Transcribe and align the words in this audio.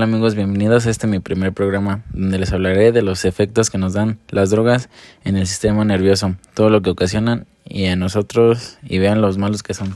Hola 0.00 0.06
amigos, 0.06 0.34
bienvenidos 0.34 0.86
a 0.86 0.90
este 0.90 1.06
mi 1.06 1.18
primer 1.18 1.52
programa 1.52 2.04
donde 2.14 2.38
les 2.38 2.50
hablaré 2.54 2.90
de 2.90 3.02
los 3.02 3.26
efectos 3.26 3.68
que 3.68 3.76
nos 3.76 3.92
dan 3.92 4.18
las 4.30 4.48
drogas 4.48 4.88
en 5.24 5.36
el 5.36 5.46
sistema 5.46 5.84
nervioso, 5.84 6.36
todo 6.54 6.70
lo 6.70 6.80
que 6.80 6.88
ocasionan 6.88 7.44
y 7.66 7.84
a 7.84 7.96
nosotros 7.96 8.78
y 8.82 8.96
vean 8.96 9.20
los 9.20 9.36
malos 9.36 9.62
que 9.62 9.74
son. 9.74 9.94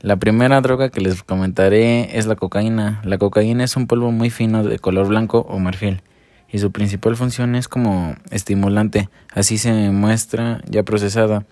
La 0.00 0.16
primera 0.16 0.60
droga 0.60 0.88
que 0.88 1.00
les 1.00 1.22
comentaré 1.22 2.18
es 2.18 2.26
la 2.26 2.34
cocaína. 2.34 3.00
La 3.04 3.16
cocaína 3.16 3.62
es 3.62 3.76
un 3.76 3.86
polvo 3.86 4.10
muy 4.10 4.30
fino 4.30 4.64
de 4.64 4.80
color 4.80 5.06
blanco 5.06 5.46
o 5.48 5.60
marfil 5.60 6.02
y 6.50 6.58
su 6.58 6.72
principal 6.72 7.14
función 7.14 7.54
es 7.54 7.68
como 7.68 8.16
estimulante, 8.32 9.08
así 9.32 9.56
se 9.56 9.70
muestra 9.90 10.62
ya 10.68 10.82
procesada. 10.82 11.44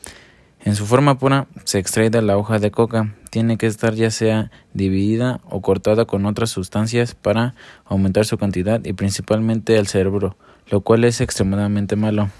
En 0.64 0.74
su 0.74 0.86
forma 0.86 1.18
pura 1.18 1.46
se 1.62 1.78
extrae 1.78 2.10
de 2.10 2.20
la 2.20 2.36
hoja 2.36 2.58
de 2.58 2.72
coca. 2.72 3.14
Tiene 3.30 3.58
que 3.58 3.66
estar 3.66 3.94
ya 3.94 4.10
sea 4.10 4.50
dividida 4.72 5.40
o 5.48 5.60
cortada 5.60 6.04
con 6.06 6.26
otras 6.26 6.50
sustancias 6.50 7.14
para 7.14 7.54
aumentar 7.84 8.24
su 8.24 8.38
cantidad 8.38 8.84
y 8.84 8.92
principalmente 8.92 9.76
el 9.76 9.86
cerebro, 9.86 10.36
lo 10.70 10.80
cual 10.80 11.04
es 11.04 11.20
extremadamente 11.20 11.96
malo. 11.96 12.30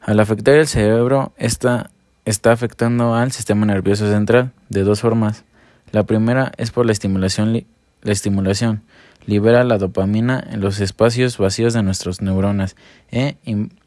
Al 0.00 0.20
afectar 0.20 0.54
el 0.54 0.66
cerebro, 0.66 1.32
esta 1.36 1.90
está 2.24 2.52
afectando 2.52 3.14
al 3.14 3.32
sistema 3.32 3.66
nervioso 3.66 4.10
central 4.10 4.52
de 4.68 4.82
dos 4.82 5.00
formas. 5.00 5.44
La 5.92 6.04
primera 6.04 6.52
es 6.56 6.70
por 6.70 6.86
la 6.86 6.92
estimulación, 6.92 7.64
la 8.02 8.12
estimulación 8.12 8.82
libera 9.30 9.62
la 9.62 9.78
dopamina 9.78 10.44
en 10.50 10.60
los 10.60 10.80
espacios 10.80 11.38
vacíos 11.38 11.72
de 11.72 11.84
nuestras 11.84 12.20
neuronas 12.20 12.74
e 13.12 13.36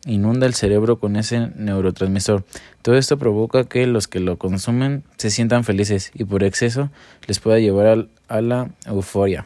inunda 0.06 0.48
el 0.48 0.54
cerebro 0.54 1.00
con 1.00 1.18
ese 1.18 1.50
neurotransmisor. 1.58 2.46
Todo 2.82 2.96
esto 2.96 3.20
provoca 3.20 3.66
que 3.66 3.86
los 3.86 4.08
que 4.08 4.22
lo 4.22 4.38
consumen 4.38 5.04
se 5.18 5.30
sientan 5.30 5.66
felices 5.66 6.12
y 6.14 6.24
por 6.24 6.46
exceso 6.46 6.90
les 7.28 7.42
pueda 7.42 7.60
llevar 7.60 8.08
a 8.30 8.42
la 8.42 8.70
euforia. 8.86 9.46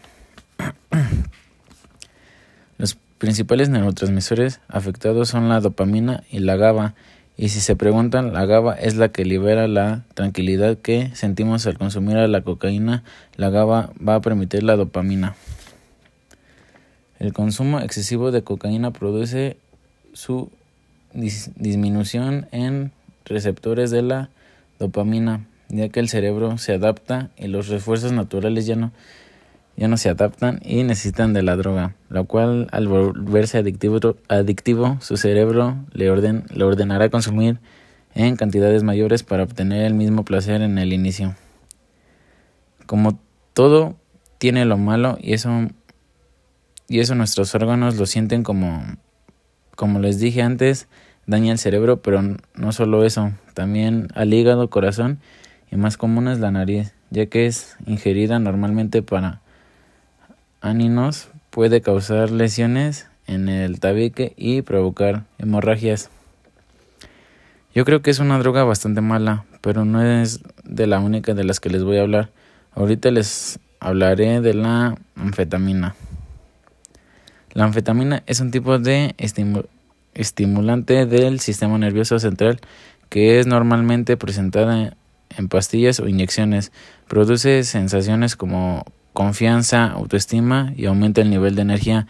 Los 2.77 2.95
principales 3.17 3.69
neurotransmisores 3.69 4.59
afectados 4.67 5.29
son 5.29 5.50
la 5.50 5.61
dopamina 5.61 6.23
y 6.29 6.39
la 6.39 6.57
GABA. 6.57 6.94
Y 7.38 7.50
si 7.50 7.59
se 7.59 7.75
preguntan, 7.75 8.33
la 8.33 8.45
GABA 8.45 8.75
es 8.75 8.97
la 8.97 9.09
que 9.09 9.25
libera 9.25 9.67
la 9.67 10.03
tranquilidad 10.13 10.77
que 10.77 11.09
sentimos 11.16 11.66
al 11.66 11.79
consumir 11.79 12.17
la 12.17 12.41
cocaína. 12.41 13.03
La 13.35 13.50
GABA 13.50 13.94
va 14.07 14.16
a 14.16 14.22
permitir 14.22 14.61
la 14.61 14.75
dopamina. 14.75 15.35
El 17.19 17.33
consumo 17.33 17.79
excesivo 17.79 18.31
de 18.31 18.43
cocaína 18.43 18.91
produce 18.91 19.57
su 20.13 20.51
disminución 21.13 22.47
en 22.51 22.91
receptores 23.25 23.91
de 23.91 24.03
la 24.03 24.29
dopamina, 24.79 25.45
ya 25.69 25.89
que 25.89 25.99
el 25.99 26.09
cerebro 26.09 26.57
se 26.57 26.73
adapta 26.73 27.29
y 27.38 27.47
los 27.47 27.67
refuerzos 27.67 28.11
naturales 28.11 28.65
ya 28.67 28.75
no, 28.75 28.91
ya 29.75 29.88
no 29.88 29.97
se 29.97 30.09
adaptan 30.09 30.59
y 30.63 30.83
necesitan 30.83 31.33
de 31.33 31.41
la 31.41 31.55
droga, 31.55 31.95
lo 32.09 32.25
cual 32.25 32.67
al 32.71 32.88
volverse 32.88 33.57
adictivo, 33.57 33.99
adictivo 34.27 34.97
su 35.01 35.17
cerebro 35.17 35.77
le, 35.93 36.09
orden, 36.09 36.45
le 36.53 36.63
ordenará 36.63 37.09
consumir 37.09 37.59
en 38.13 38.35
cantidades 38.35 38.83
mayores 38.83 39.23
para 39.23 39.43
obtener 39.43 39.85
el 39.85 39.93
mismo 39.93 40.23
placer 40.23 40.61
en 40.61 40.77
el 40.77 40.93
inicio. 40.93 41.35
Como 42.85 43.19
todo 43.53 43.95
tiene 44.38 44.65
lo 44.65 44.77
malo 44.77 45.17
y 45.19 45.33
eso 45.33 45.67
y 46.88 46.99
eso 46.99 47.16
nuestros 47.16 47.53
órganos 47.55 47.97
lo 47.97 48.05
sienten 48.05 48.43
como, 48.43 48.83
como 49.75 49.99
les 49.99 50.19
dije 50.19 50.41
antes, 50.41 50.88
daña 51.25 51.52
el 51.52 51.59
cerebro, 51.59 52.02
pero 52.02 52.21
no 52.55 52.71
solo 52.71 53.03
eso, 53.03 53.31
también 53.53 54.07
al 54.16 54.33
hígado, 54.33 54.69
corazón 54.69 55.19
y 55.71 55.75
más 55.75 55.97
común 55.97 56.28
es 56.28 56.39
la 56.39 56.51
nariz, 56.51 56.94
ya 57.09 57.25
que 57.25 57.45
es 57.45 57.75
ingerida 57.85 58.39
normalmente 58.39 59.01
para 59.01 59.41
áninos, 60.62 61.29
puede 61.50 61.81
causar 61.81 62.31
lesiones 62.31 63.07
en 63.28 63.50
el 63.50 63.79
tabique 63.79 64.33
y 64.38 64.62
provocar 64.62 65.23
hemorragias. 65.38 66.09
Yo 67.75 67.85
creo 67.85 68.01
que 68.01 68.09
es 68.09 68.19
una 68.19 68.39
droga 68.39 68.63
bastante 68.63 69.01
mala, 69.01 69.45
pero 69.62 69.85
no 69.85 70.01
es 70.01 70.39
de 70.63 70.88
la 70.88 71.00
única 71.00 71.33
de 71.33 71.44
las 71.44 71.59
que 71.59 71.69
les 71.69 71.83
voy 71.83 71.97
a 71.97 72.01
hablar. 72.01 72.31
Ahorita 72.73 73.12
les 73.12 73.59
hablaré 73.79 74.41
de 74.41 74.53
la 74.53 74.97
anfetamina. 75.16 75.95
La 77.57 77.63
anfetamina 77.63 78.22
es 78.28 78.40
un 78.40 78.51
tipo 78.51 78.78
de 78.78 79.16
estimulante 80.13 81.07
del 81.07 81.40
sistema 81.40 81.79
nervioso 81.79 82.19
central 82.19 82.59
que 83.09 83.40
es 83.40 83.47
normalmente 83.47 84.16
presentada 84.16 84.95
en 85.35 85.47
pastillas 85.50 86.00
o 86.00 86.07
inyecciones. 86.07 86.72
Produce 87.07 87.63
sensaciones 87.63 88.35
como 88.35 88.85
confianza, 89.13 89.88
autoestima 89.88 90.72
y 90.75 90.85
aumenta 90.85 91.22
el 91.22 91.31
nivel 91.31 91.56
de 91.56 91.63
energía. 91.63 92.06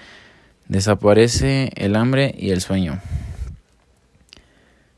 Desaparece 0.68 1.72
el 1.76 1.96
hambre 1.96 2.36
y 2.38 2.50
el 2.50 2.60
sueño. 2.60 3.00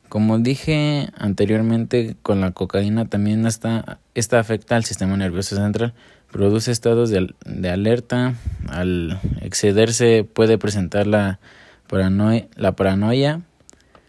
Como 0.07 0.39
dije 0.39 1.09
anteriormente, 1.15 2.15
con 2.23 2.41
la 2.41 2.53
cocaína 2.53 3.05
también 3.05 3.45
esta 3.45 3.99
afecta 4.39 4.77
al 4.77 4.83
sistema 4.83 5.15
nervioso 5.15 5.55
central, 5.55 5.93
produce 6.31 6.71
estados 6.71 7.09
de, 7.09 7.69
alerta, 7.69 8.35
al 8.67 9.19
excederse 9.41 10.23
puede 10.23 10.57
presentar 10.57 11.07
la 11.07 11.39
paranoia, 11.87 12.47
la 12.55 12.75
paranoia, 12.75 13.41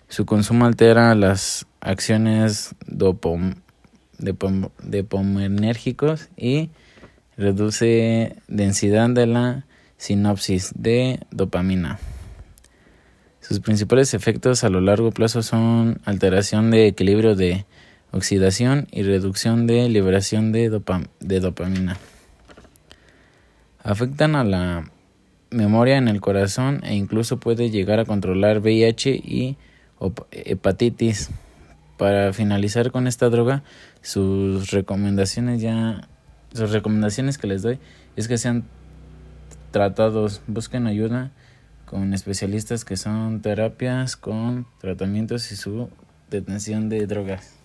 su 0.08 0.26
consumo 0.26 0.66
altera 0.66 1.14
las 1.14 1.66
acciones 1.80 2.74
dopom, 2.86 3.54
dopaminérgicos 4.18 6.28
y 6.36 6.70
reduce 7.36 8.36
densidad 8.48 9.08
de 9.10 9.26
la 9.26 9.66
sinopsis 9.96 10.72
de 10.74 11.20
dopamina. 11.30 11.98
Sus 13.40 13.60
principales 13.60 14.14
efectos 14.14 14.64
a 14.64 14.68
lo 14.68 14.80
largo 14.80 15.10
plazo 15.10 15.42
son 15.42 16.00
alteración 16.04 16.70
de 16.70 16.86
equilibrio 16.86 17.34
de 17.34 17.64
oxidación 18.12 18.88
y 18.90 19.02
reducción 19.02 19.66
de 19.66 19.88
liberación 19.88 20.52
de, 20.52 20.80
de 21.20 21.40
dopamina. 21.40 21.96
Afectan 23.82 24.36
a 24.36 24.44
la 24.44 24.90
memoria 25.50 25.96
en 25.96 26.08
el 26.08 26.20
corazón 26.20 26.80
e 26.84 26.94
incluso 26.94 27.40
puede 27.40 27.70
llegar 27.70 27.98
a 27.98 28.04
controlar 28.04 28.60
VIH 28.60 29.10
y 29.10 29.56
hepatitis. 30.30 31.30
Para 31.96 32.32
finalizar 32.32 32.92
con 32.92 33.06
esta 33.06 33.28
droga, 33.28 33.62
sus 34.00 34.70
recomendaciones 34.70 35.60
ya 35.60 36.08
sus 36.52 36.72
recomendaciones 36.72 37.38
que 37.38 37.46
les 37.46 37.62
doy 37.62 37.78
es 38.16 38.26
que 38.26 38.38
sean 38.38 38.64
tratados, 39.70 40.42
busquen 40.46 40.86
ayuda 40.86 41.30
con 41.84 42.12
especialistas 42.14 42.84
que 42.84 42.96
son 42.96 43.40
terapias 43.40 44.16
con 44.16 44.66
tratamientos 44.80 45.52
y 45.52 45.56
su 45.56 45.88
detención 46.30 46.88
de 46.88 47.06
drogas. 47.06 47.59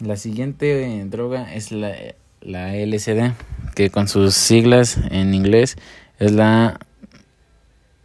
La 0.00 0.16
siguiente 0.16 1.04
droga 1.06 1.52
es 1.52 1.72
la, 1.72 1.92
la 2.40 2.74
LSD, 2.74 3.32
que 3.74 3.90
con 3.90 4.06
sus 4.06 4.34
siglas 4.34 4.98
en 5.10 5.34
inglés 5.34 5.76
es 6.18 6.32
la 6.32 6.78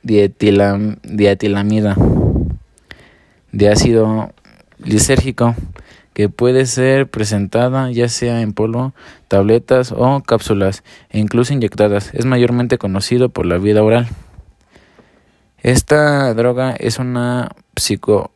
dietilamida 0.01 1.95
de 3.51 3.69
ácido 3.69 4.33
lisérgico 4.79 5.55
que 6.13 6.29
puede 6.29 6.65
ser 6.65 7.07
presentada 7.07 7.91
ya 7.91 8.07
sea 8.09 8.41
en 8.41 8.53
polvo, 8.53 8.93
tabletas 9.27 9.91
o 9.91 10.21
cápsulas, 10.21 10.83
e 11.09 11.19
incluso 11.19 11.53
inyectadas. 11.53 12.13
Es 12.13 12.25
mayormente 12.25 12.77
conocido 12.77 13.29
por 13.29 13.45
la 13.45 13.57
vida 13.57 13.83
oral. 13.83 14.07
Esta 15.61 16.33
droga 16.33 16.71
es 16.73 16.99
una 16.99 17.55
psico, 17.75 18.31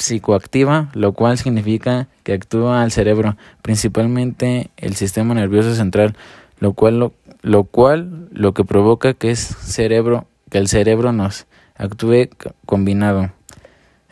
psicoactiva, 0.00 0.90
lo 0.94 1.12
cual 1.12 1.38
significa 1.38 2.08
que 2.22 2.32
actúa 2.32 2.82
al 2.82 2.90
cerebro, 2.90 3.36
principalmente 3.62 4.70
el 4.76 4.96
sistema 4.96 5.34
nervioso 5.34 5.74
central, 5.74 6.16
lo 6.58 6.72
cual 6.72 6.98
lo, 6.98 7.12
lo 7.42 7.64
cual 7.64 8.28
lo 8.32 8.54
que 8.54 8.64
provoca 8.64 9.14
que 9.14 9.30
es 9.30 9.40
cerebro, 9.40 10.26
que 10.50 10.58
el 10.58 10.68
cerebro 10.68 11.12
nos 11.12 11.46
actúe 11.76 12.28
combinado 12.66 13.30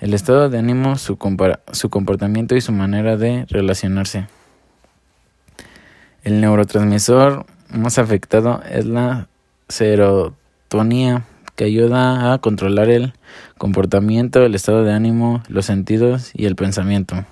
el 0.00 0.14
estado 0.14 0.49
de 0.49 0.58
ánimo, 0.58 0.96
su, 0.96 1.19
su 1.73 1.90
comportamiento 1.90 2.55
y 2.55 2.61
su 2.61 2.73
manera 2.73 3.17
de 3.17 3.46
relacionarse. 3.49 4.29
El 6.23 6.40
neurotransmisor 6.40 7.46
más 7.70 7.99
afectado 7.99 8.62
es 8.70 8.87
la 8.87 9.29
serotonía, 9.69 11.25
que 11.59 11.65
ayuda 11.65 12.33
a 12.33 12.39
controlar 12.39 12.89
el 12.89 13.15
comportamiento, 13.59 14.45
el 14.45 14.55
estado 14.55 14.85
de 14.85 14.93
ánimo, 14.93 15.43
los 15.49 15.67
sentidos 15.67 16.31
y 16.33 16.47
el 16.47 16.55
pensamiento. 16.55 17.27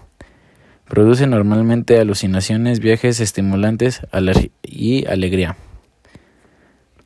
Produce 0.89 1.29
normalmente 1.29 2.01
alucinaciones, 2.01 2.81
viajes 2.81 3.21
estimulantes 3.21 4.01
y 4.65 5.07
alegría. 5.07 5.57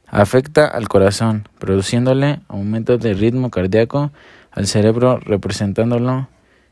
Afecta 0.07 0.67
al 0.67 0.89
corazón, 0.89 1.47
produciéndole 1.59 2.41
aumento 2.49 2.97
de 2.97 3.13
ritmo 3.13 3.51
cardíaco, 3.51 4.13
al 4.51 4.67
cerebro 4.67 5.19
representándolo 5.19 6.27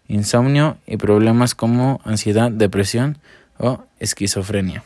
insomnio 0.08 0.78
y 0.86 0.96
problemas 0.96 1.54
como 1.54 2.00
ansiedad, 2.04 2.50
depresión 2.50 3.18
o 3.58 3.84
esquizofrenia. 3.98 4.82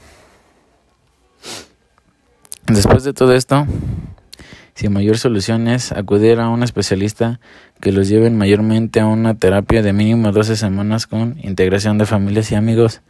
Después 2.67 3.05
de 3.05 3.13
todo 3.13 3.33
esto, 3.33 3.65
si 4.75 4.89
mayor 4.89 5.19
solución 5.19 5.69
es 5.69 5.93
acudir 5.93 6.41
a 6.41 6.49
un 6.49 6.63
especialista 6.63 7.41
que 7.81 7.93
los 7.93 8.09
lleven 8.09 8.39
mayormente 8.39 9.01
a 9.01 9.07
una 9.07 9.35
terapia 9.35 9.83
de 9.83 9.93
mínimo 9.93 10.33
12 10.33 10.57
semanas 10.57 11.07
con 11.07 11.39
integración 11.43 11.99
de 11.99 12.07
familias 12.07 12.51
y 12.53 12.55
amigos. 12.55 13.03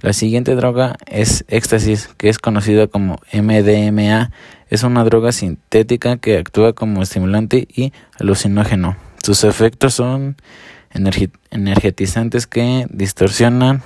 La 0.00 0.12
siguiente 0.12 0.54
droga 0.54 0.96
es 1.06 1.44
éxtasis, 1.48 2.08
que 2.16 2.28
es 2.28 2.38
conocida 2.38 2.86
como 2.86 3.20
MDMA. 3.32 4.30
Es 4.68 4.82
una 4.82 5.04
droga 5.04 5.32
sintética 5.32 6.16
que 6.16 6.38
actúa 6.38 6.72
como 6.72 7.02
estimulante 7.02 7.68
y 7.74 7.92
alucinógeno. 8.18 8.96
Sus 9.22 9.44
efectos 9.44 9.94
son 9.94 10.36
energetizantes 11.50 12.46
que 12.46 12.86
distorsionan 12.90 13.82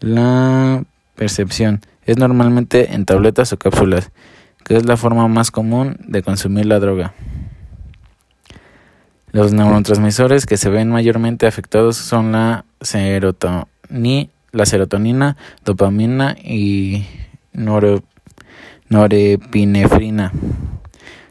la 0.00 0.84
percepción. 1.14 1.80
Es 2.04 2.16
normalmente 2.16 2.94
en 2.94 3.06
tabletas 3.06 3.52
o 3.52 3.58
cápsulas 3.58 4.10
que 4.64 4.76
es 4.76 4.86
la 4.86 4.96
forma 4.96 5.28
más 5.28 5.50
común 5.50 5.96
de 6.00 6.22
consumir 6.22 6.66
la 6.66 6.80
droga. 6.80 7.14
Los 9.30 9.52
neurotransmisores 9.52 10.46
que 10.46 10.56
se 10.56 10.70
ven 10.70 10.90
mayormente 10.90 11.46
afectados 11.46 11.96
son 11.96 12.32
la, 12.32 12.64
la 14.52 14.66
serotonina, 14.66 15.36
dopamina 15.64 16.36
y 16.42 17.04
norepinefrina. 18.88 20.32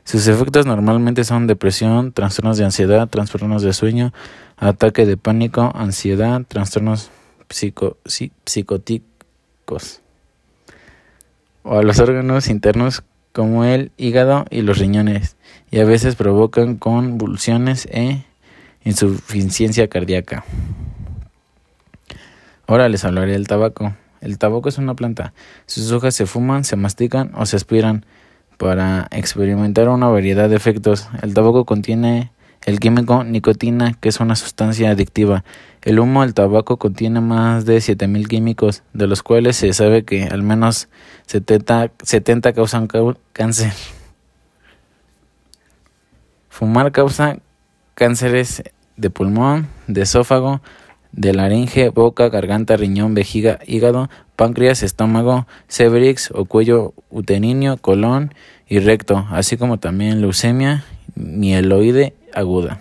Sus 0.04 0.28
efectos 0.28 0.66
normalmente 0.66 1.24
son 1.24 1.48
depresión, 1.48 2.12
trastornos 2.12 2.58
de 2.58 2.66
ansiedad, 2.66 3.08
trastornos 3.08 3.62
de 3.62 3.72
sueño, 3.72 4.14
ataque 4.58 5.06
de 5.06 5.16
pánico, 5.16 5.72
ansiedad, 5.74 6.42
trastornos 6.48 7.10
psicóticos 7.50 9.04
o 11.64 11.78
a 11.78 11.84
los 11.84 12.00
órganos 12.00 12.50
internos 12.50 13.04
como 13.34 13.66
el 13.66 13.92
hígado 13.98 14.46
y 14.50 14.62
los 14.62 14.78
riñones, 14.78 15.36
y 15.72 15.80
a 15.80 15.86
veces 15.86 16.16
provocan 16.16 16.78
convulsiones 16.78 17.88
e 17.92 18.24
insuficiencia 18.86 19.88
cardíaca. 19.88 20.46
Ahora 22.68 22.88
les 22.88 23.04
hablaré 23.04 23.34
del 23.34 23.48
tabaco. 23.48 23.94
El 24.22 24.38
tabaco 24.38 24.70
es 24.70 24.78
una 24.78 24.94
planta. 24.94 25.34
Sus 25.66 25.92
hojas 25.92 26.16
se 26.16 26.26
fuman, 26.26 26.64
se 26.64 26.78
mastican 26.78 27.32
o 27.36 27.46
se 27.46 27.58
aspiran 27.58 28.06
para 28.58 29.08
experimentar 29.12 29.90
una 29.90 30.08
variedad 30.08 30.48
de 30.48 30.56
efectos. 30.56 31.10
El 31.22 31.34
tabaco 31.34 31.66
contiene 31.66 32.32
el 32.66 32.80
químico 32.80 33.24
nicotina, 33.24 33.94
que 34.00 34.10
es 34.10 34.20
una 34.20 34.36
sustancia 34.36 34.92
adictiva. 34.92 35.44
El 35.84 36.00
humo 36.00 36.22
del 36.22 36.34
tabaco 36.34 36.78
contiene 36.78 37.20
más 37.20 37.66
de 37.66 37.82
7000 37.82 38.30
químicos, 38.30 38.84
de 38.94 39.06
los 39.06 39.22
cuales 39.22 39.58
se 39.58 39.74
sabe 39.74 40.04
que 40.04 40.24
al 40.24 40.42
menos 40.42 40.88
70, 41.28 41.92
70 42.02 42.54
causan 42.54 42.88
cáncer. 43.34 43.74
Fumar 46.48 46.94
causa 46.94 47.40
cánceres 47.96 48.64
de 48.96 49.10
pulmón, 49.10 49.68
de 49.88 50.04
esófago, 50.04 50.62
de 51.12 51.34
laringe, 51.34 51.90
boca, 51.90 52.30
garganta, 52.30 52.78
riñón, 52.78 53.14
vejiga, 53.14 53.60
hígado, 53.68 54.10
páncreas, 54.38 54.84
estómago, 54.84 55.48
cervix 55.68 56.32
o 56.32 56.46
cuello 56.46 56.94
uterino, 57.10 57.76
colon 57.78 58.34
y 58.70 58.80
recto, 58.80 59.28
así 59.32 59.58
como 59.58 59.80
también 59.80 60.22
leucemia 60.22 60.86
mieloide 61.16 62.14
aguda. 62.34 62.80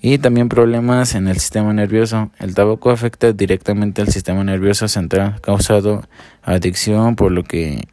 Y 0.00 0.18
también 0.18 0.48
problemas 0.48 1.14
en 1.14 1.26
el 1.26 1.38
sistema 1.38 1.72
nervioso. 1.72 2.30
El 2.38 2.54
tabaco 2.54 2.90
afecta 2.90 3.32
directamente 3.32 4.02
al 4.02 4.08
sistema 4.08 4.44
nervioso 4.44 4.88
central, 4.88 5.40
causando 5.40 6.04
adicción, 6.42 7.16
por 7.16 7.32
lo 7.32 7.42
que 7.42 7.88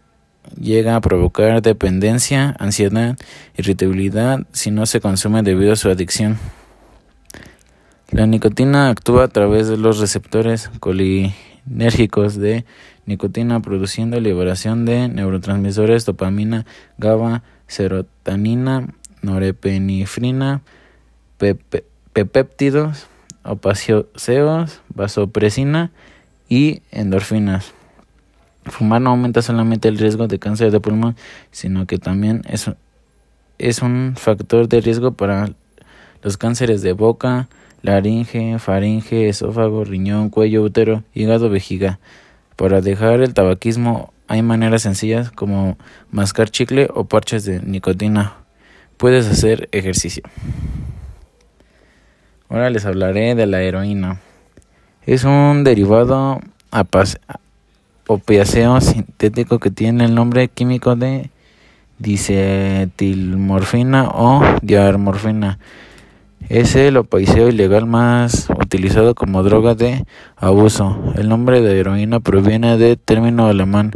llega 0.60 0.96
a 0.96 1.02
provocar 1.02 1.62
dependencia, 1.62 2.56
ansiedad, 2.60 3.18
irritabilidad 3.58 4.46
si 4.52 4.72
no 4.72 4.86
se 4.86 5.00
consume 5.00 5.44
debido 5.44 5.74
a 5.74 5.78
su 5.78 5.90
adicción. 5.90 6.38
La 8.12 8.28
nicotina 8.28 8.90
actúa 8.90 9.24
a 9.24 9.28
través 9.28 9.68
de 9.68 9.78
los 9.78 10.00
receptores 10.00 10.70
colinérgicos 10.80 12.38
de 12.38 12.66
nicotina, 13.06 13.60
produciendo 13.62 14.20
liberación 14.20 14.86
de 14.86 15.08
neurotransmisores 15.08 16.06
dopamina, 16.06 16.66
GABA, 17.00 17.44
serotonina, 17.68 18.88
norepinefrina, 19.24 20.62
pepéptidos, 22.14 23.08
opaceos, 23.44 24.82
vasopresina 24.90 25.92
y 26.48 26.82
endorfinas. 26.92 27.74
Fumar 28.66 29.02
no 29.02 29.10
aumenta 29.10 29.42
solamente 29.42 29.90
el 29.90 29.98
riesgo 29.98 30.28
de 30.28 30.40
cáncer 30.40 30.72
de 30.72 30.80
pulmón, 30.80 31.16
sino 31.52 31.86
que 31.86 31.98
también 31.98 32.44
es, 32.48 32.72
es 33.58 33.82
un 33.82 34.14
factor 34.16 34.70
de 34.70 34.80
riesgo 34.80 35.12
para 35.12 35.50
los 36.22 36.38
cánceres 36.38 36.82
de 36.82 36.94
boca, 36.94 37.50
laringe, 37.82 38.58
faringe, 38.60 39.28
esófago, 39.28 39.84
riñón, 39.84 40.30
cuello, 40.30 40.64
útero, 40.64 41.04
hígado, 41.14 41.50
vejiga. 41.50 42.00
Para 42.56 42.80
dejar 42.80 43.22
el 43.22 43.34
tabaquismo 43.34 44.14
hay 44.28 44.42
maneras 44.42 44.84
sencillas 44.84 45.32
como 45.32 45.78
mascar 46.12 46.50
chicle 46.50 46.88
o 46.94 47.04
parches 47.04 47.44
de 47.44 47.60
nicotina. 47.62 48.36
Puedes 48.96 49.28
hacer 49.28 49.68
ejercicio. 49.74 50.24
Ahora 52.54 52.70
les 52.70 52.86
hablaré 52.86 53.34
de 53.34 53.48
la 53.48 53.64
heroína. 53.64 54.22
Es 55.08 55.24
un 55.24 55.64
derivado 55.64 56.40
opiáceo 58.06 58.80
sintético 58.80 59.58
que 59.58 59.72
tiene 59.72 60.06
el 60.06 60.14
nombre 60.14 60.48
químico 60.50 60.96
de 60.96 61.32
dicetilmorfina 61.98 64.08
o 64.10 64.44
diarmorfina. 64.62 65.58
Es 66.48 66.76
el 66.76 66.98
opioide 66.98 67.50
ilegal 67.50 67.88
más 67.88 68.48
utilizado 68.52 69.16
como 69.16 69.42
droga 69.42 69.74
de 69.74 70.06
abuso. 70.36 71.12
El 71.16 71.30
nombre 71.30 71.60
de 71.60 71.80
heroína 71.80 72.20
proviene 72.20 72.78
del 72.78 73.00
término 73.00 73.48
alemán 73.48 73.94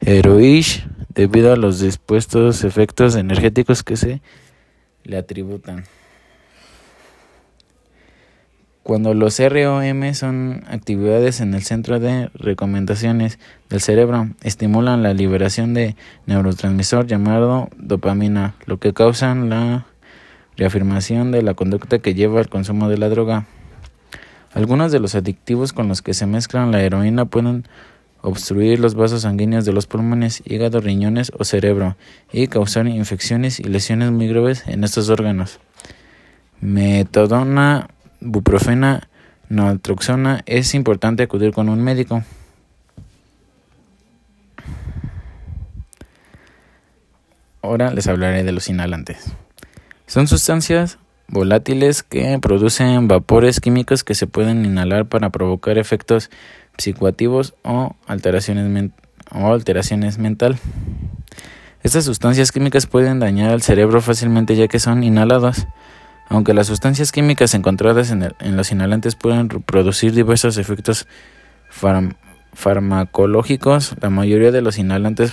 heroisch 0.00 0.86
debido 1.14 1.52
a 1.52 1.56
los 1.56 1.78
dispuestos 1.78 2.64
efectos 2.64 3.16
energéticos 3.16 3.82
que 3.82 3.98
se 3.98 4.22
le 5.04 5.18
atributan. 5.18 5.84
Cuando 8.88 9.12
los 9.12 9.38
ROM 9.38 10.14
son 10.14 10.64
actividades 10.66 11.42
en 11.42 11.52
el 11.52 11.62
centro 11.62 12.00
de 12.00 12.30
recomendaciones 12.32 13.38
del 13.68 13.82
cerebro, 13.82 14.30
estimulan 14.42 15.02
la 15.02 15.12
liberación 15.12 15.74
de 15.74 15.94
neurotransmisor 16.24 17.06
llamado 17.06 17.68
dopamina, 17.76 18.54
lo 18.64 18.78
que 18.78 18.94
causa 18.94 19.34
la 19.34 19.84
reafirmación 20.56 21.32
de 21.32 21.42
la 21.42 21.52
conducta 21.52 21.98
que 21.98 22.14
lleva 22.14 22.40
al 22.40 22.48
consumo 22.48 22.88
de 22.88 22.96
la 22.96 23.10
droga. 23.10 23.44
Algunos 24.54 24.90
de 24.90 25.00
los 25.00 25.14
adictivos 25.14 25.74
con 25.74 25.88
los 25.88 26.00
que 26.00 26.14
se 26.14 26.24
mezclan 26.24 26.72
la 26.72 26.80
heroína 26.80 27.26
pueden 27.26 27.64
obstruir 28.22 28.80
los 28.80 28.94
vasos 28.94 29.20
sanguíneos 29.20 29.66
de 29.66 29.74
los 29.74 29.86
pulmones, 29.86 30.42
hígado, 30.46 30.80
riñones 30.80 31.30
o 31.38 31.44
cerebro 31.44 31.98
y 32.32 32.46
causar 32.46 32.86
infecciones 32.86 33.60
y 33.60 33.64
lesiones 33.64 34.12
muy 34.12 34.28
graves 34.28 34.64
en 34.66 34.82
estos 34.82 35.10
órganos. 35.10 35.60
Metadona, 36.62 37.88
buprofena, 38.20 39.08
naltroxona, 39.48 40.42
es 40.46 40.74
importante 40.74 41.22
acudir 41.22 41.52
con 41.52 41.68
un 41.68 41.82
médico. 41.82 42.22
Ahora 47.62 47.92
les 47.92 48.06
hablaré 48.06 48.44
de 48.44 48.52
los 48.52 48.68
inhalantes. 48.68 49.32
Son 50.06 50.26
sustancias 50.26 50.98
volátiles 51.28 52.02
que 52.02 52.38
producen 52.40 53.08
vapores 53.08 53.60
químicos 53.60 54.04
que 54.04 54.14
se 54.14 54.26
pueden 54.26 54.64
inhalar 54.64 55.06
para 55.06 55.30
provocar 55.30 55.76
efectos 55.76 56.30
psicoactivos 56.78 57.54
o 57.62 57.94
alteraciones, 58.06 58.90
o 59.32 59.52
alteraciones 59.52 60.18
mental. 60.18 60.58
Estas 61.82 62.04
sustancias 62.04 62.50
químicas 62.50 62.86
pueden 62.86 63.20
dañar 63.20 63.50
al 63.50 63.62
cerebro 63.62 64.00
fácilmente 64.00 64.56
ya 64.56 64.68
que 64.68 64.78
son 64.78 65.04
inhaladas. 65.04 65.66
Aunque 66.28 66.52
las 66.52 66.66
sustancias 66.66 67.10
químicas 67.10 67.54
encontradas 67.54 68.10
en, 68.10 68.56
los 68.56 68.70
inhalantes 68.70 69.14
pueden 69.14 69.48
producir 69.48 70.12
diversos 70.12 70.58
efectos 70.58 71.06
farmacológicos, 72.52 73.94
la 74.00 74.10
mayoría 74.10 74.50
de 74.50 74.60
los 74.60 74.78
inhalantes 74.78 75.32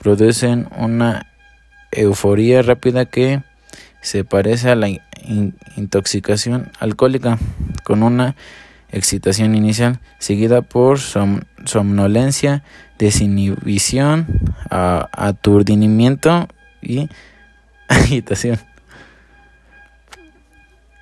producen 0.00 0.68
una 0.76 1.26
euforía 1.92 2.62
rápida 2.62 3.04
que 3.04 3.42
se 4.00 4.24
parece 4.24 4.70
a 4.70 4.74
la 4.74 4.88
intoxicación 5.76 6.72
alcohólica 6.80 7.38
con 7.84 8.02
una 8.02 8.34
excitación 8.90 9.54
inicial 9.54 10.00
seguida 10.18 10.62
por 10.62 10.98
somnolencia, 10.98 12.64
desinhibición, 12.98 14.26
aturdimiento 14.68 16.48
y 16.80 17.08
agitación. 17.88 18.58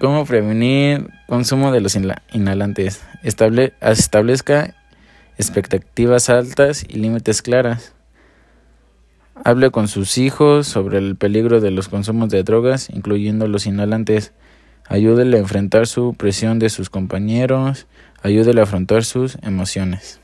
¿Cómo 0.01 0.25
prevenir 0.25 1.11
consumo 1.27 1.73
de 1.73 1.83
los 1.83 1.95
inhalantes? 2.33 3.03
Estable, 3.23 3.75
establezca 3.83 4.75
expectativas 5.37 6.31
altas 6.31 6.87
y 6.89 6.95
límites 6.95 7.43
claras. 7.43 7.95
Hable 9.45 9.71
con 9.71 9.89
sus 9.89 10.17
hijos 10.17 10.67
sobre 10.67 10.97
el 10.97 11.17
peligro 11.17 11.61
de 11.61 11.71
los 11.71 11.89
consumos 11.89 12.31
de 12.31 12.43
drogas, 12.43 12.89
incluyendo 12.89 13.47
los 13.47 13.67
inhalantes. 13.67 14.33
Ayúdele 14.89 15.37
a 15.37 15.41
enfrentar 15.41 15.87
su 15.87 16.15
presión 16.15 16.59
de 16.59 16.71
sus 16.71 16.89
compañeros. 16.89 17.87
Ayúdele 18.23 18.63
a 18.63 18.65
afrontar 18.65 19.05
sus 19.05 19.37
emociones. 19.43 20.19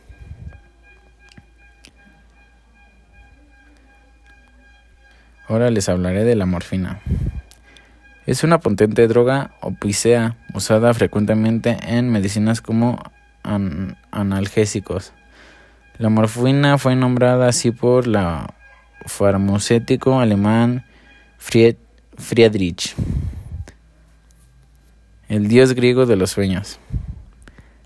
Ahora 5.46 5.70
les 5.70 5.90
hablaré 5.90 6.24
de 6.24 6.34
la 6.34 6.46
morfina. 6.46 7.02
Es 8.26 8.42
una 8.42 8.58
potente 8.58 9.06
droga 9.06 9.52
opicea 9.60 10.36
usada 10.52 10.92
frecuentemente 10.94 11.76
en 11.86 12.10
medicinas 12.10 12.60
como 12.60 13.00
analgésicos. 14.10 15.12
La 15.98 16.08
morfina 16.08 16.76
fue 16.76 16.96
nombrada 16.96 17.46
así 17.46 17.70
por 17.70 18.08
la 18.08 18.52
farmacéutico 19.06 20.18
alemán 20.18 20.84
Friedrich, 21.38 22.96
el 25.28 25.46
dios 25.46 25.74
griego 25.74 26.04
de 26.04 26.16
los 26.16 26.30
sueños. 26.30 26.80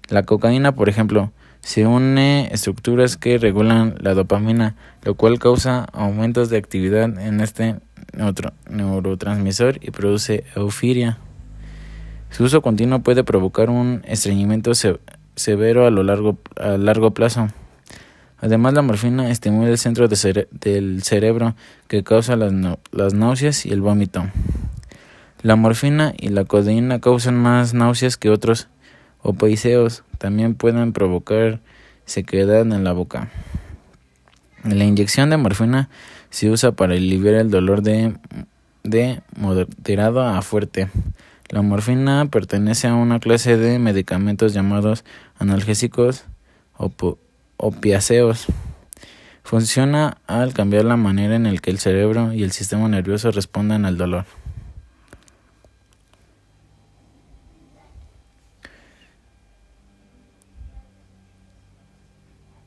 La 0.09 0.23
cocaína, 0.23 0.75
por 0.75 0.89
ejemplo, 0.89 1.33
se 1.61 1.87
une 1.87 2.49
estructuras 2.51 3.19
que 3.19 3.37
regulan 3.37 3.97
la 4.01 4.15
dopamina, 4.15 4.75
lo 5.03 5.15
cual 5.17 5.39
causa 5.39 5.85
aumentos 5.93 6.49
de 6.49 6.57
actividad 6.57 7.19
en 7.19 7.41
este 7.41 7.77
neurotransmisor 8.13 9.79
y 9.81 9.91
produce 9.91 10.45
eufiria. 10.57 11.19
Su 12.31 12.45
uso 12.45 12.63
continuo 12.63 13.01
puede 13.01 13.25
provocar 13.25 13.71
un 13.71 14.03
estreñimiento 14.07 14.73
severo 15.35 15.87
a, 15.87 15.91
lo 15.91 16.03
largo, 16.03 16.39
a 16.57 16.77
largo 16.77 17.13
plazo. 17.13 17.49
Además, 18.39 18.73
la 18.73 18.83
morfina 18.83 19.31
estimula 19.31 19.69
el 19.69 19.79
centro 19.79 20.09
del 20.09 21.03
cerebro 21.03 21.55
que 21.89 22.03
causa 22.03 22.37
las, 22.37 22.53
las 22.93 23.15
náuseas 23.15 23.67
y 23.67 23.71
el 23.71 23.81
vómito. 23.81 24.25
La 25.43 25.57
morfina 25.57 26.15
y 26.17 26.29
la 26.29 26.45
codeína 26.45 27.01
causan 27.01 27.37
más 27.37 27.75
náuseas 27.75 28.17
que 28.17 28.31
otros 28.31 28.69
opioideos. 29.23 30.05
También 30.19 30.55
pueden 30.55 30.93
provocar 30.93 31.61
sequedad 32.05 32.61
en 32.61 32.85
la 32.85 32.93
boca. 32.93 33.31
La 34.65 34.85
inyección 34.85 35.31
de 35.31 35.39
morfina 35.39 35.89
se 36.31 36.51
usa 36.51 36.73
para 36.73 36.95
aliviar 36.95 37.35
el 37.35 37.51
dolor 37.51 37.83
de, 37.83 38.15
de 38.83 39.21
moderado 39.37 40.23
a 40.23 40.41
fuerte. 40.43 40.89
La 41.49 41.63
morfina 41.63 42.27
pertenece 42.27 42.87
a 42.87 42.95
una 42.95 43.19
clase 43.19 43.57
de 43.57 43.79
medicamentos 43.79 44.55
llamados 44.55 45.05
analgésicos 45.39 46.25
opiáceos. 47.57 48.47
Funciona 49.43 50.19
al 50.29 50.55
cambiar 50.55 50.85
la 50.85 50.97
manera 50.97 51.35
en 51.35 51.43
la 51.53 51.61
que 51.61 51.71
el 51.71 51.79
cerebro 51.79 52.33
y 52.33 52.45
el 52.45 52.53
sistema 52.53 52.89
nervioso 52.89 53.33
responden 53.33 53.85
al 53.85 53.97
dolor. 53.97 54.27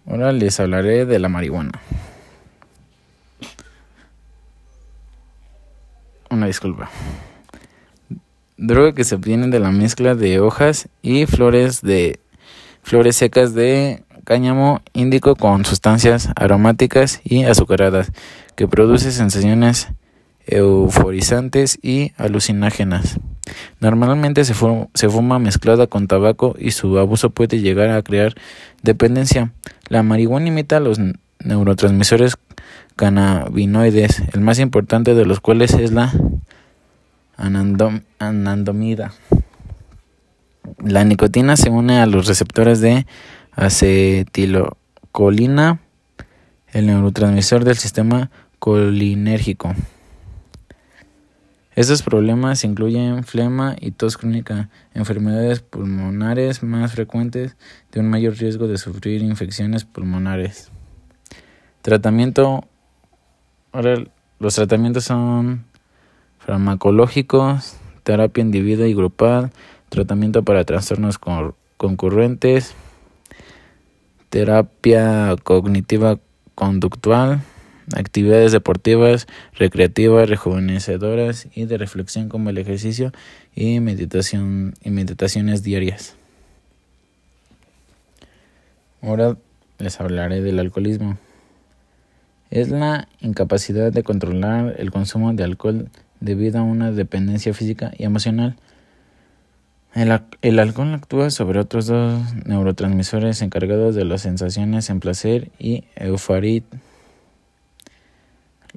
Ahora 0.05 0.33
les 0.33 0.59
hablaré 0.59 1.05
de 1.05 1.19
la 1.19 1.29
marihuana. 1.29 1.71
Disculpa. 6.45 6.89
Droga 8.57 8.93
que 8.93 9.03
se 9.03 9.15
obtiene 9.15 9.47
de 9.47 9.59
la 9.59 9.71
mezcla 9.71 10.15
de 10.15 10.39
hojas 10.39 10.87
y 11.01 11.25
flores 11.25 11.81
de 11.81 12.19
flores 12.83 13.15
secas 13.15 13.53
de 13.53 14.03
cáñamo 14.23 14.81
índico 14.93 15.35
con 15.35 15.65
sustancias 15.65 16.29
aromáticas 16.35 17.21
y 17.23 17.43
azucaradas 17.43 18.11
que 18.55 18.67
produce 18.67 19.11
sensaciones 19.11 19.89
euforizantes 20.45 21.79
y 21.81 22.11
alucinágenas. 22.17 23.19
Normalmente 23.79 24.45
se, 24.45 24.53
se, 24.93 25.09
fuma 25.09 25.39
mezclada 25.39 25.87
con 25.87 26.07
tabaco 26.07 26.55
y 26.57 26.71
su 26.71 26.97
abuso 26.99 27.29
puede 27.29 27.59
llegar 27.59 27.89
a 27.89 28.01
crear 28.01 28.35
dependencia. 28.81 29.51
La 29.89 30.03
marihuana 30.03 30.47
imita 30.47 30.79
los 30.79 30.99
neurotransmisores 31.43 32.37
cannabinoides, 32.95 34.21
el 34.33 34.41
más 34.41 34.59
importante 34.59 35.15
de 35.15 35.25
los 35.25 35.39
cuales 35.39 35.73
es 35.73 35.91
la 35.91 36.13
anandomida. 37.37 39.13
La 40.77 41.03
nicotina 41.03 41.57
se 41.57 41.69
une 41.69 41.99
a 41.99 42.05
los 42.05 42.27
receptores 42.27 42.79
de 42.81 43.05
acetilocolina, 43.51 45.79
el 46.71 46.85
neurotransmisor 46.87 47.63
del 47.63 47.77
sistema 47.77 48.29
colinérgico. 48.59 49.73
Estos 51.75 52.03
problemas 52.03 52.63
incluyen 52.63 53.23
flema 53.23 53.75
y 53.79 53.89
tos 53.91 54.17
crónica, 54.17 54.69
enfermedades 54.93 55.61
pulmonares 55.61 56.61
más 56.61 56.91
frecuentes 56.91 57.55
de 57.91 57.99
un 57.99 58.09
mayor 58.09 58.37
riesgo 58.37 58.67
de 58.67 58.77
sufrir 58.77 59.23
infecciones 59.23 59.83
pulmonares. 59.83 60.69
Tratamiento. 61.81 62.67
Ahora, 63.73 64.03
los 64.37 64.53
tratamientos 64.53 65.05
son 65.05 65.65
farmacológicos, 66.37 67.75
terapia 68.03 68.43
individual 68.43 68.87
y 68.87 68.93
grupal, 68.93 69.51
tratamiento 69.89 70.43
para 70.43 70.63
trastornos 70.63 71.17
concurrentes, 71.77 72.75
terapia 74.29 75.35
cognitiva 75.41 76.19
conductual, 76.53 77.41
actividades 77.95 78.51
deportivas, 78.51 79.25
recreativas, 79.53 80.29
rejuvenecedoras 80.29 81.47
y 81.55 81.65
de 81.65 81.79
reflexión 81.79 82.29
como 82.29 82.51
el 82.51 82.59
ejercicio 82.59 83.11
y 83.55 83.79
meditación 83.79 84.75
y 84.83 84.91
meditaciones 84.91 85.63
diarias. 85.63 86.15
Ahora 89.01 89.35
les 89.79 89.99
hablaré 89.99 90.41
del 90.41 90.59
alcoholismo. 90.59 91.17
Es 92.53 92.69
la 92.69 93.07
incapacidad 93.19 93.91
de 93.91 94.03
controlar 94.03 94.75
el 94.77 94.91
consumo 94.91 95.33
de 95.33 95.43
alcohol 95.43 95.89
debido 96.19 96.59
a 96.59 96.61
una 96.61 96.91
dependencia 96.91 97.51
física 97.51 97.91
y 97.97 98.03
emocional. 98.03 98.57
El, 99.95 100.59
alcohol 100.59 100.93
actúa 100.93 101.31
sobre 101.31 101.59
otros 101.59 101.87
dos 101.87 102.21
neurotransmisores 102.45 103.41
encargados 103.41 103.95
de 103.95 104.05
las 104.05 104.21
sensaciones 104.21 104.91
en 104.91 104.99
placer 104.99 105.49
y 105.57 105.85
euforia 105.95 106.61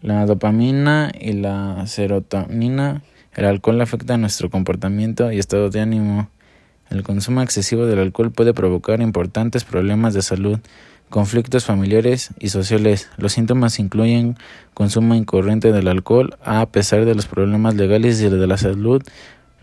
la 0.01 0.25
dopamina 0.25 1.13
y 1.21 1.35
la 1.35 1.87
serotonina. 1.87 3.03
El 3.35 3.45
alcohol 3.45 3.79
afecta 3.83 4.17
nuestro 4.17 4.49
comportamiento 4.49 5.31
y 5.33 5.39
estado 5.39 5.69
de 5.69 5.81
ánimo. 5.81 6.31
El 6.89 7.03
consumo 7.03 7.43
excesivo 7.43 7.85
del 7.85 7.99
alcohol 7.99 8.31
puede 8.31 8.55
provocar 8.55 9.03
importantes 9.03 9.65
problemas 9.65 10.15
de 10.15 10.23
salud, 10.23 10.61
conflictos 11.11 11.65
familiares 11.65 12.31
y 12.39 12.49
sociales. 12.49 13.09
Los 13.17 13.33
síntomas 13.33 13.79
incluyen 13.79 14.37
consumo 14.75 15.15
incorriente 15.15 15.73
del 15.73 15.89
alcohol 15.89 16.37
a 16.43 16.67
pesar 16.67 17.05
de 17.05 17.15
los 17.15 17.27
problemas 17.27 17.75
legales 17.75 18.21
y 18.21 18.29
de 18.29 18.47
la 18.47 18.57
salud 18.57 19.03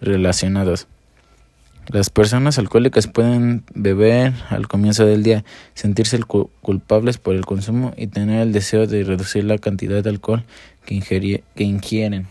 relacionados. 0.01 0.87
Las 1.87 2.09
personas 2.09 2.57
alcohólicas 2.59 3.07
pueden 3.07 3.65
beber 3.75 4.33
al 4.49 4.69
comienzo 4.69 5.05
del 5.05 5.21
día, 5.21 5.43
sentirse 5.73 6.17
culpables 6.61 7.17
por 7.17 7.35
el 7.35 7.45
consumo 7.45 7.93
y 7.97 8.07
tener 8.07 8.41
el 8.41 8.53
deseo 8.53 8.87
de 8.87 9.03
reducir 9.03 9.43
la 9.43 9.57
cantidad 9.57 10.01
de 10.01 10.09
alcohol 10.09 10.45
que, 10.85 10.95
ingieren. 11.57 12.27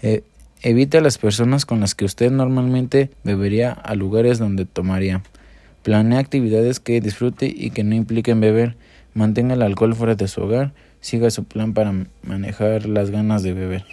E, 0.00 0.24
evite 0.62 0.96
a 0.96 1.02
las 1.02 1.18
personas 1.18 1.66
con 1.66 1.80
las 1.80 1.94
que 1.94 2.06
usted 2.06 2.30
normalmente 2.30 3.10
bebería 3.22 3.72
a 3.72 3.94
lugares 3.94 4.38
donde 4.38 4.64
tomaría. 4.64 5.22
Planea 5.82 6.18
actividades 6.18 6.80
que 6.80 7.00
disfrute 7.00 7.52
y 7.54 7.70
que 7.70 7.84
no 7.84 7.94
impliquen 7.94 8.40
beber. 8.40 8.76
Mantenga 9.14 9.54
el 9.54 9.62
alcohol 9.62 9.94
fuera 9.94 10.14
de 10.14 10.28
su 10.28 10.42
hogar. 10.42 10.72
Siga 11.00 11.30
su 11.30 11.44
plan 11.44 11.72
para 11.72 11.92
manejar 12.22 12.86
las 12.86 13.10
ganas 13.10 13.42
de 13.42 13.54
beber. 13.54 13.84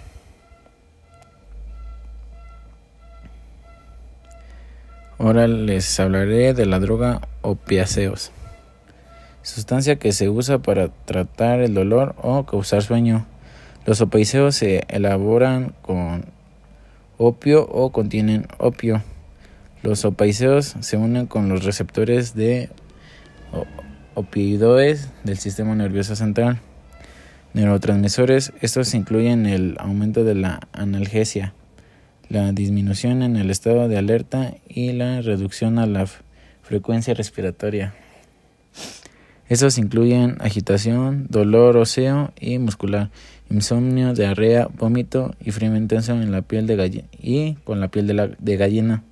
Ahora 5.19 5.47
les 5.47 5.99
hablaré 5.99 6.53
de 6.53 6.67
la 6.67 6.79
droga 6.79 7.21
opiáceos, 7.41 8.31
sustancia 9.41 9.95
que 9.95 10.11
se 10.11 10.29
usa 10.29 10.59
para 10.59 10.89
tratar 10.89 11.59
el 11.61 11.73
dolor 11.73 12.13
o 12.21 12.45
causar 12.45 12.83
sueño. 12.83 13.25
Los 13.87 13.99
opiáceos 13.99 14.55
se 14.55 14.83
elaboran 14.89 15.73
con 15.81 16.25
opio 17.17 17.67
o 17.67 17.91
contienen 17.91 18.45
opio. 18.59 19.01
Los 19.87 20.03
opiáceos 20.03 20.75
se 20.81 20.97
unen 20.97 21.27
con 21.27 21.47
los 21.47 21.63
receptores 21.63 22.35
de 22.35 22.69
opioides 24.15 25.09
del 25.23 25.37
sistema 25.37 25.75
nervioso 25.75 26.13
central. 26.17 26.59
Neurotransmisores, 27.53 28.51
estos 28.59 28.93
incluyen 28.93 29.45
el 29.45 29.77
aumento 29.79 30.25
de 30.25 30.35
la 30.35 30.59
analgesia, 30.73 31.53
la 32.27 32.51
disminución 32.51 33.23
en 33.23 33.37
el 33.37 33.49
estado 33.49 33.87
de 33.87 33.97
alerta 33.97 34.55
y 34.67 34.91
la 34.91 35.21
reducción 35.21 35.79
a 35.79 35.85
la 35.85 36.05
frecuencia 36.63 37.13
respiratoria. 37.13 37.93
Estos 39.47 39.77
incluyen 39.77 40.35
agitación, 40.41 41.27
dolor 41.29 41.77
óseo 41.77 42.33
y 42.37 42.59
muscular, 42.59 43.09
insomnio, 43.49 44.13
diarrea, 44.13 44.67
vómito 44.67 45.33
y 45.39 45.51
frío 45.51 45.73
intenso 45.77 46.11
en 46.11 46.33
la 46.33 46.41
piel 46.41 46.67
de 46.67 46.75
gallina 46.75 47.07
y 47.17 47.53
con 47.63 47.79
la 47.79 47.87
piel 47.87 48.35
de 48.37 48.57
gallina. 48.57 49.05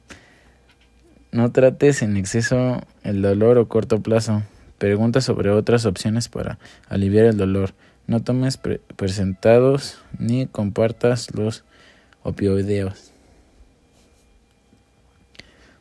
No 1.35 1.51
trates 1.51 2.01
en 2.01 2.15
exceso 2.15 2.81
el 3.03 3.21
dolor 3.21 3.57
o 3.57 3.67
corto 3.67 4.01
plazo. 4.01 4.43
Pregunta 4.77 5.19
sobre 5.19 5.49
otras 5.49 5.85
opciones 5.85 6.29
para 6.29 6.59
aliviar 6.87 7.25
el 7.25 7.35
dolor. 7.35 7.73
No 8.07 8.21
tomes 8.21 8.57
presentados 8.95 9.99
ni 10.17 10.47
compartas 10.47 11.35
los 11.35 11.65
opioideos. 12.23 13.11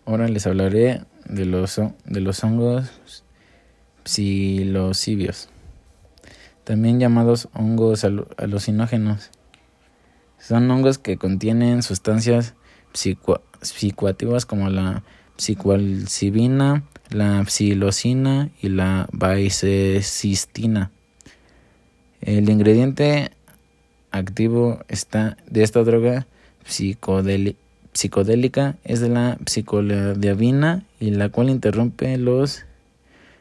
Ahora 0.04 0.26
les 0.26 0.44
hablaré 0.44 1.02
de 1.24 1.44
los, 1.44 1.80
de 2.04 2.20
los 2.20 2.42
hongos 2.42 3.22
psilocibios, 4.04 5.50
también 6.64 6.98
llamados 6.98 7.48
hongos 7.54 8.04
alucinógenos. 8.38 9.30
Son 10.40 10.68
hongos 10.68 10.98
que 10.98 11.16
contienen 11.16 11.84
sustancias 11.84 12.54
psicoactivas 12.92 14.46
como 14.46 14.68
la 14.68 15.04
psicoalcibina, 15.36 16.84
la 17.10 17.44
psilocina 17.46 18.50
y 18.62 18.68
la 18.68 19.08
baicecistina. 19.12 20.90
El 22.20 22.48
ingrediente 22.48 23.30
activo 24.10 24.80
está 24.88 25.36
de 25.50 25.62
esta 25.62 25.82
droga 25.82 26.26
psicodélica 27.94 28.76
es 28.84 29.00
la 29.02 29.38
psicodiabina 29.46 30.84
y 31.00 31.10
la 31.10 31.28
cual 31.28 31.50
interrumpe 31.50 32.16
los 32.18 32.64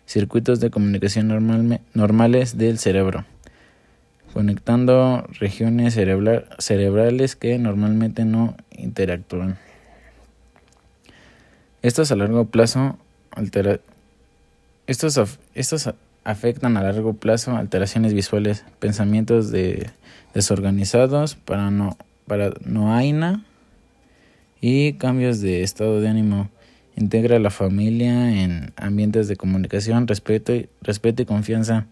circuitos 0.05 0.59
de 0.59 0.69
comunicación 0.69 1.79
normales 1.93 2.57
del 2.57 2.77
cerebro, 2.77 3.25
conectando 4.33 5.25
regiones 5.39 5.93
cerebrales 5.93 7.35
que 7.35 7.57
normalmente 7.57 8.25
no 8.25 8.55
interactúan. 8.71 9.57
Estos 11.83 12.13
a 12.13 12.15
largo 12.15 12.45
plazo 12.45 12.97
estos, 14.87 15.37
estos 15.53 15.93
afectan 16.23 16.77
a 16.77 16.81
largo 16.81 17.13
plazo 17.13 17.57
alteraciones 17.57 18.13
visuales, 18.13 18.63
pensamientos 18.79 19.51
de 19.51 19.89
desorganizados, 20.33 21.35
parano, 21.35 21.97
paranoia 22.25 23.41
y 24.61 24.93
cambios 24.93 25.41
de 25.41 25.63
estado 25.63 25.99
de 25.99 26.07
ánimo. 26.07 26.49
Integra 26.95 27.35
a 27.35 27.39
la 27.39 27.49
familia 27.49 28.41
en 28.41 28.71
ambientes 28.77 29.27
de 29.27 29.35
comunicación, 29.35 30.07
respeto 30.07 30.55
y, 30.55 30.69
respeto 30.81 31.23
y 31.23 31.25
confianza. 31.25 31.87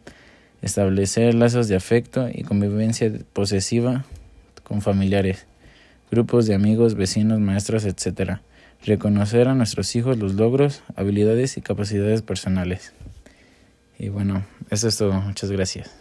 Establecer 0.62 1.34
lazos 1.34 1.68
de 1.68 1.76
afecto 1.76 2.30
y 2.34 2.44
convivencia 2.44 3.12
posesiva 3.34 4.06
con 4.64 4.82
familiares, 4.82 5.48
grupos 6.12 6.46
de 6.46 6.56
amigos, 6.56 6.96
vecinos, 6.96 7.42
maestros, 7.42 7.84
etc. 7.84 8.40
Reconocer 8.86 9.48
a 9.48 9.54
nuestros 9.54 9.96
hijos 9.96 10.18
los 10.18 10.34
logros, 10.34 10.82
habilidades 10.96 11.58
y 11.58 11.62
capacidades 11.62 12.24
personales. 12.24 12.94
Y 14.00 14.10
bueno, 14.10 14.44
eso 14.72 14.88
es 14.88 14.98
todo. 14.98 15.14
Muchas 15.14 15.52
gracias. 15.52 16.01